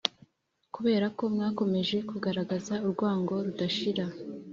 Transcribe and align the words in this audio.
Kubera 0.75 1.05
ko 1.17 1.23
mwakomeje 1.33 1.97
kugaragaza 2.09 2.73
urwango 2.85 3.33
rudashira 3.45 4.05